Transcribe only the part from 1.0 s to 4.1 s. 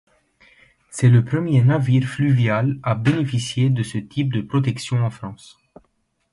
le premier navire fluvial à bénéficier de ce